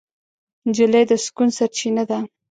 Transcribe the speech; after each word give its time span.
نجلۍ 0.67 1.03
د 1.09 1.11
سکون 1.25 1.49
سرچینه 1.57 2.03
ده. 2.09 2.19